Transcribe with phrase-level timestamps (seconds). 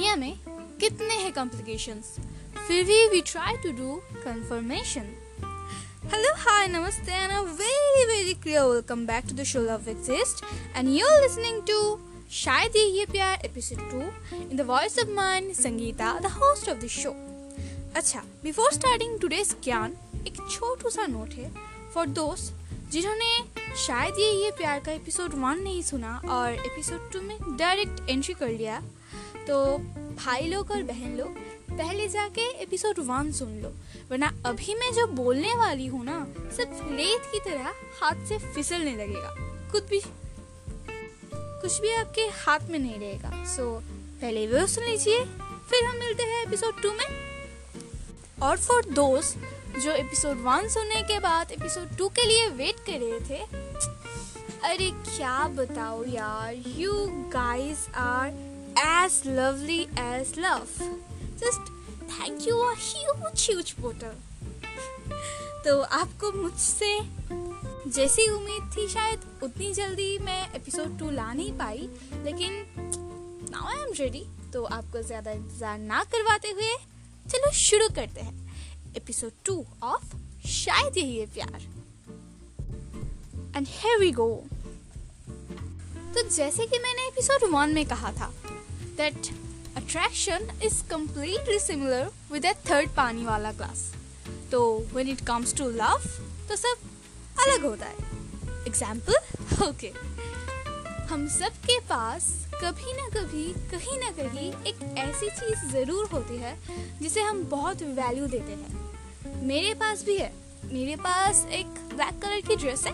[0.00, 0.36] दुनिया में
[0.80, 2.14] कितने हैं कॉम्प्लिकेशंस
[2.68, 5.10] फिर भी we try to do confirmation
[6.12, 8.62] Hello, hi, namaste, and a very, very clear.
[8.68, 10.40] Welcome back to the show Love Exist.
[10.74, 11.76] And you're listening to
[12.32, 14.00] शायद ये प्यार episode two
[14.36, 17.10] in the voice of mine Sangeeta the host of the show
[17.96, 19.96] अच्छा before starting today's ज्ञान
[20.26, 21.50] एक छोटू सा note है
[21.94, 22.54] for दोस्त
[22.90, 28.08] जिन्होंने शायद ये ये प्यार का एपिसोड वन नहीं सुना और एपिसोड टू में डायरेक्ट
[28.10, 28.82] एंट्री कर लिया।
[29.50, 29.78] तो
[30.16, 31.38] भाई लोग और बहन लोग
[31.70, 33.68] पहले जाके एपिसोड वन सुन लो।
[34.10, 36.26] वरना अभी मैं जो बोलने वाली हूँ ना
[36.56, 39.34] सिर्फ़ रेत की तरह हाथ से फिसलने लगेगा।
[39.72, 40.02] कुछ भी
[41.34, 43.84] कुछ भी आपके हाथ में नहीं रहेगा। सो so,
[44.20, 45.24] पहले वो सुन लीजिए
[45.70, 47.06] फिर हम मिलते हैं एपिसोड टू में।
[48.42, 49.38] और फॉर दोस्त
[49.78, 53.44] जो एपिसोड वन सुनने के बाद एपिसोड टू के लिए वेट कर रहे थे
[54.64, 58.49] अरे क्या बताओ यार you guys are
[58.80, 60.66] as lovely as love
[61.40, 61.70] just
[62.02, 64.14] thank you huge huge bottle
[65.64, 66.98] तो आपको मुझसे
[67.86, 71.88] जैसी उम्मीद थी, शायद उतनी जल्दी मैं एपिसोड टू ला नहीं पाई,
[72.24, 72.52] लेकिन
[73.50, 76.74] नाउ आई एम रेडी तो आपको ज़्यादा इंतज़ार ना करवाते हुए
[77.26, 80.16] चलो शुरू करते हैं एपिसोड टू ऑफ़
[80.48, 81.60] शायद यही है प्यार.
[83.56, 84.28] एंड here वी गो
[86.14, 88.32] तो जैसे कि मैंने एपिसोड वन में कहा था
[89.00, 89.32] that
[89.76, 93.90] attraction is completely similar with that third पानी वाला क्लास
[94.52, 94.60] तो
[94.92, 96.08] when it comes to love
[96.48, 96.88] तो सब
[97.40, 98.08] अलग होता है।
[98.66, 99.92] एग्ज़ाम्पल ओके
[101.10, 106.36] हम सब के पास कभी ना कभी कहीं ना कहीं एक ऐसी चीज़ ज़रूर होती
[106.36, 106.56] है,
[107.00, 110.32] जिसे हम बहुत वैल्यू देते हैं। मेरे पास भी है।
[110.72, 112.92] मेरे पास एक ब्लैक कलर की ड्रेस है।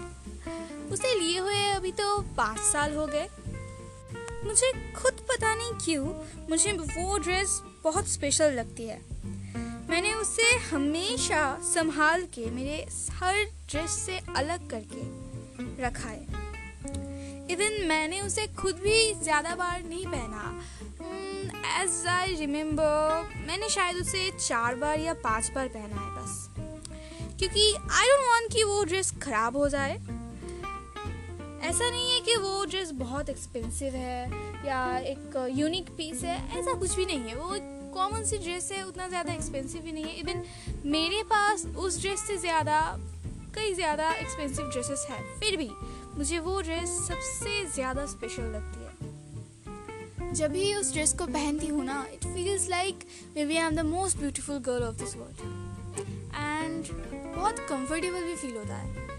[0.93, 3.29] उसे लिए हुए अभी तो पाँच साल हो गए।
[4.47, 6.07] मुझे खुद पता नहीं क्यों,
[6.51, 9.01] मुझे वो ड्रेस बहुत स्पेशल लगती है।
[9.89, 15.03] मैंने उसे हमेशा संभाल के, मेरे हर ड्रेस से अलग करके
[15.83, 16.45] रखा है।
[17.53, 20.43] इवन मैंने उसे खुद भी ज़्यादा बार नहीं पहना।
[21.83, 26.49] एज आई रिमेम्बर मैंने शायद उसे चार बार या पाँच बार पहना है बस।
[27.39, 29.95] क्योंकि आई डोंट वांट कि वो ड्रेस खराब हो जाए।
[31.63, 34.21] ऐसा नहीं है कि वो ड्रेस बहुत एक्सपेंसिव है
[34.67, 37.59] या एक यूनिक पीस है, ऐसा कुछ भी नहीं है। वो
[37.95, 40.43] कॉमन सी ड्रेस है, उतना ज़्यादा एक्सपेंसिव भी नहीं है। इवन
[40.87, 42.81] मेरे पास उस ड्रेस से ज़्यादा,
[43.55, 45.71] कई ज़्यादा एक्सपेंसिव ड्रेसेस है। फिर भी
[46.17, 51.85] मुझे वो ड्रेस सबसे ज़्यादा स्पेशल लगती है। जब भी उस ड्रेस को पहनती हूँ
[51.85, 53.07] ना it feels like
[53.47, 55.41] maybe I am the most beautiful girl of this world
[56.35, 56.85] and
[57.37, 59.16] बहुत कंफर्टेबल भी फील होता है।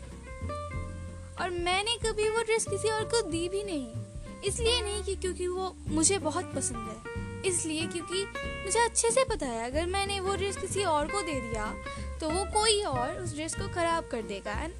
[1.41, 5.47] और मैंने कभी वो ड्रेस किसी और को दी भी नहीं। इसलिए नहीं कि क्योंकि
[5.47, 8.23] वो मुझे बहुत पसंद है। इसलिए क्योंकि
[8.65, 11.65] मुझे अच्छे से पता है अगर मैंने वो ड्रेस किसी और को दे दिया
[12.19, 14.73] तो वो कोई और उस ड्रेस को खराब कर देगा। And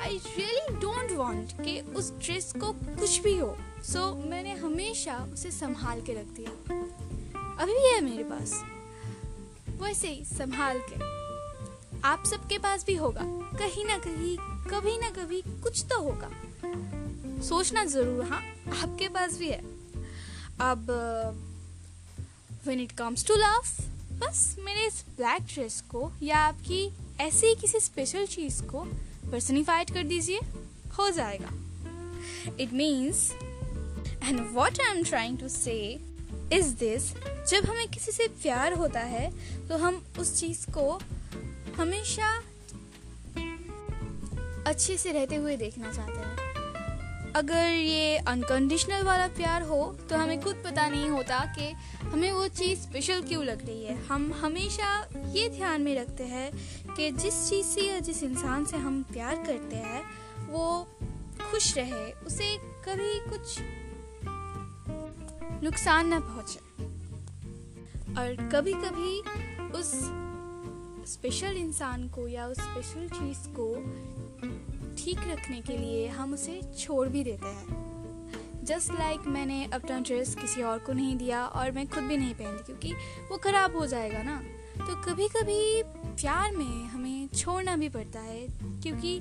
[0.00, 5.16] I really don't want कि उस ड्रेस को कुछ भी हो। सो so, मैंने हमेशा
[5.32, 6.50] उसे संभाल के रख दिया।
[7.60, 8.62] अभी भी है मेरे पास।
[9.82, 11.21] वैसे ही संभाल के।
[12.04, 13.22] आप सबके पास भी होगा।
[13.58, 14.36] कहीं ना कहीं,
[14.70, 16.30] कभी ना कभी कुछ तो होगा।
[17.48, 18.40] सोचना ज़रूर हाँ
[18.82, 19.60] आपके पास भी है।
[20.60, 20.90] अब
[22.66, 23.62] when it comes to love
[24.20, 26.88] बस मेरे इस ब्लैक ड्रेस को या आपकी
[27.20, 28.84] ऐसी किसी स्पेशल चीज़ को
[29.30, 30.40] पर्सनिफाइड कर दीजिए,
[30.98, 31.50] हो जाएगा।
[32.60, 33.30] It means
[34.24, 35.78] and what I am trying to say
[36.52, 37.12] is this
[37.50, 39.30] जब हमें किसी से प्यार होता है
[39.68, 40.98] तो हम उस चीज़ को
[41.76, 42.28] हमेशा
[44.66, 50.40] अच्छे से रहते हुए देखना चाहते हैं। अगर ये अनकंडीशनल वाला प्यार हो तो हमें
[50.40, 51.70] खुद पता नहीं होता कि
[52.02, 56.50] हमें वो चीज़ स्पेशल क्यों लग रही है। हम हमेशा ये ध्यान में रखते हैं
[56.94, 60.02] कि जिस चीज़ से या जिस इंसान से हम प्यार करते हैं,
[60.48, 60.88] वो
[61.50, 62.56] खुश रहे, उसे
[62.88, 63.58] कभी कुछ
[65.62, 66.60] नुकसान ना पहुँचे।
[68.12, 69.20] और कभी कभी
[69.78, 69.92] उस
[71.06, 73.74] स्पेशल इंसान को या उस स्पेशल चीज़ को
[74.98, 80.00] ठीक रखने के लिए हम उसे छोड़ भी देते हैं। जस्ट लाइक like मैंने अपना
[80.00, 82.92] ड्रेस किसी और को नहीं दिया और मैं खुद भी नहीं पहनती क्योंकि
[83.30, 84.42] वो ख़राब हो जाएगा ना।
[84.78, 88.46] तो कभी कभी प्यार में हमें छोड़ना भी पड़ता है
[88.82, 89.20] क्योंकि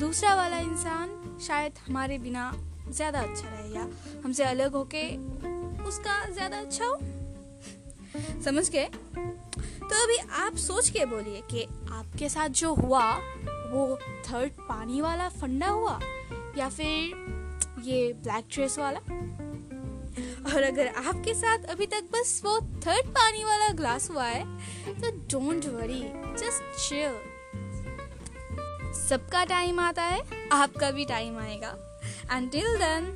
[0.00, 2.52] दूसरा वाला इंसान शायद हमारे बिना
[2.90, 3.88] ज़्यादा अच्छा रहे या
[4.24, 5.16] हमसे अलग होके
[5.84, 6.98] उसका ज़्यादा अच्छा हो।
[8.42, 8.88] समझ गए?
[9.90, 13.04] तो अभी आप सोच के बोलिए कि आपके साथ जो हुआ,
[13.72, 15.98] वो थर्ड पानी वाला फंडा हुआ
[16.58, 19.00] या फिर ये ब्लैक ड्रेस वाला?
[20.48, 24.44] और अगर आपके साथ अभी तक बस वो थर्ड पानी वाला ग्लास हुआ है
[25.00, 26.02] तो डोंट वरी
[26.34, 27.18] जस्ट चिल
[28.98, 30.20] सबका टाइम आता है,
[30.52, 31.74] आपका भी टाइम आएगा.
[32.52, 33.06] टिल देन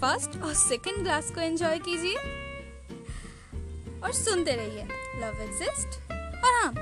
[0.00, 2.16] फ़र्स्ट और सेकंड ग्लास को एंजॉय कीजिए
[4.00, 4.86] और सुनते रहिए.
[5.16, 6.00] Love exist?
[6.12, 6.72] और हाँ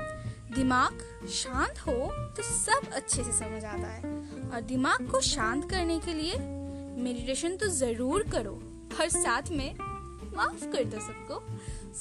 [0.55, 1.93] दिमाग शांत हो
[2.37, 4.01] तो सब अच्छे से समझ आता है।
[4.49, 6.37] और दिमाग को शांत करने के लिए
[7.03, 8.53] मेडिटेशन तो ज़रूर करो।
[8.99, 9.75] और साथ में
[10.35, 11.39] माफ़ कर दो सबको।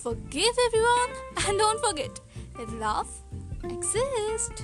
[0.03, 2.19] Forgive everyone and don't forget
[2.59, 3.17] that love
[3.69, 4.63] exists